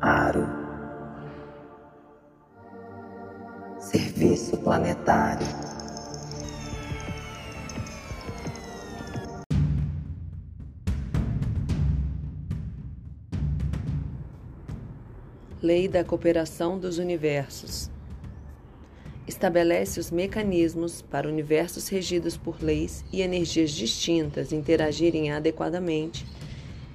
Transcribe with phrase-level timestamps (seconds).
[0.00, 0.46] Aro.
[3.80, 5.44] Serviço planetário.
[15.60, 17.90] Lei da Cooperação dos Universos
[19.26, 26.24] estabelece os mecanismos para universos regidos por leis e energias distintas interagirem adequadamente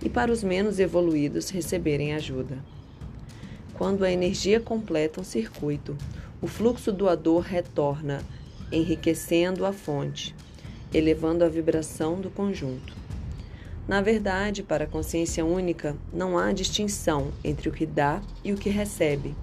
[0.02, 2.58] e para os menos evoluídos receberem ajuda.
[3.76, 5.98] Quando a energia completa um circuito,
[6.42, 8.22] o fluxo doador retorna,
[8.72, 10.36] enriquecendo a fonte,
[10.94, 12.94] elevando a vibração do conjunto.
[13.88, 18.58] Na verdade, para a consciência única, não há distinção entre o que dá e o
[18.58, 19.36] que recebe.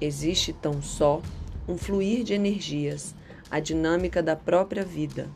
[0.00, 1.22] Existe tão só
[1.66, 3.14] um fluir de energias,
[3.50, 5.28] a dinâmica da própria vida.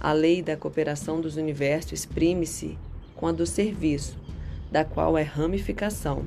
[0.00, 2.76] A lei da cooperação dos universos exprime-se
[3.14, 4.18] com a do serviço,
[4.70, 6.26] da qual é ramificação.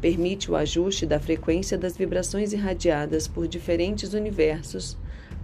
[0.00, 4.96] Permite o ajuste da frequência das vibrações irradiadas por diferentes universos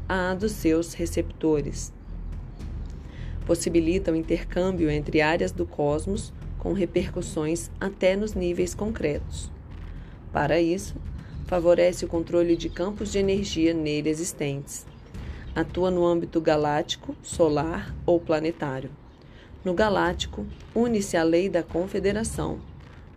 [0.08, 1.92] à dos seus receptores.
[3.44, 9.50] Possibilita o intercâmbio entre áreas do cosmos com repercussões até nos níveis concretos.
[10.32, 10.96] Para isso,
[11.46, 14.86] favorece o controle de campos de energia nele existentes.
[15.54, 18.90] Atua no âmbito galáctico, solar ou planetário.
[19.64, 22.58] No galáctico, une-se à lei da confederação.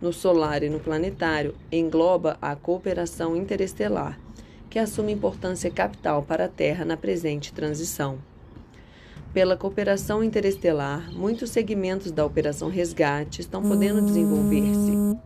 [0.00, 4.18] No solar e no planetário, engloba a cooperação interestelar,
[4.70, 8.18] que assume importância capital para a Terra na presente transição.
[9.34, 15.18] Pela cooperação interestelar, muitos segmentos da Operação Resgate estão podendo desenvolver-se.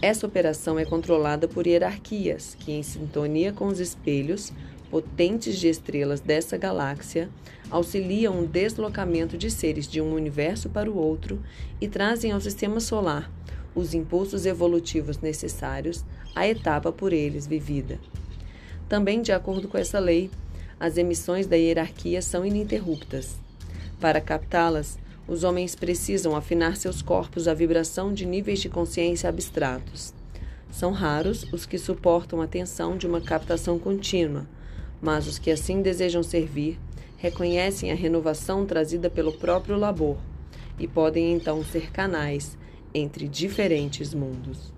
[0.00, 4.52] Essa operação é controlada por hierarquias que, em sintonia com os espelhos,
[4.90, 7.28] potentes de estrelas dessa galáxia
[7.70, 11.40] auxiliam o deslocamento de seres de um universo para o outro
[11.80, 13.30] e trazem ao sistema solar
[13.74, 17.98] os impulsos evolutivos necessários à etapa por eles vivida.
[18.88, 20.30] Também, de acordo com essa lei,
[20.80, 23.36] as emissões da hierarquia são ininterruptas.
[24.00, 30.14] Para captá-las, os homens precisam afinar seus corpos à vibração de níveis de consciência abstratos.
[30.70, 34.46] São raros os que suportam a tensão de uma captação contínua,
[35.00, 36.78] mas os que assim desejam servir
[37.16, 40.18] reconhecem a renovação trazida pelo próprio labor
[40.78, 42.56] e podem então ser canais
[42.94, 44.72] entre diferentes mundos.